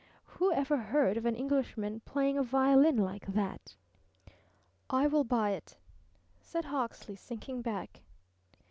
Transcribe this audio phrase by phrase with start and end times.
[0.25, 3.75] Who ever heard of an Englishman playing a violin like that?
[4.89, 5.77] "I will buy it,"
[6.39, 8.01] said Hawksley, sinking back.